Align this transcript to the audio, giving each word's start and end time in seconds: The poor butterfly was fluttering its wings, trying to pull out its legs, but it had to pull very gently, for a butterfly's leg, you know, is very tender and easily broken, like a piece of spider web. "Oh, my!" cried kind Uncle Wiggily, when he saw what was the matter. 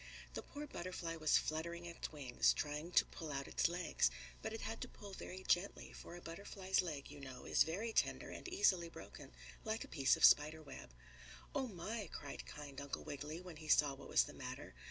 The 0.33 0.41
poor 0.41 0.65
butterfly 0.65 1.15
was 1.17 1.37
fluttering 1.37 1.85
its 1.85 2.11
wings, 2.11 2.53
trying 2.53 2.91
to 2.93 3.05
pull 3.05 3.31
out 3.31 3.47
its 3.47 3.67
legs, 3.69 4.09
but 4.41 4.51
it 4.51 4.61
had 4.61 4.81
to 4.81 4.87
pull 4.87 5.13
very 5.13 5.43
gently, 5.47 5.93
for 5.93 6.15
a 6.15 6.21
butterfly's 6.21 6.81
leg, 6.81 7.11
you 7.11 7.19
know, 7.19 7.45
is 7.45 7.61
very 7.61 7.93
tender 7.93 8.31
and 8.31 8.47
easily 8.47 8.89
broken, 8.89 9.31
like 9.63 9.83
a 9.83 9.87
piece 9.87 10.17
of 10.17 10.25
spider 10.25 10.63
web. 10.63 10.89
"Oh, 11.53 11.67
my!" 11.67 12.09
cried 12.11 12.47
kind 12.47 12.81
Uncle 12.81 13.03
Wiggily, 13.03 13.41
when 13.41 13.57
he 13.57 13.67
saw 13.67 13.93
what 13.93 14.09
was 14.09 14.23
the 14.23 14.33
matter. 14.33 14.73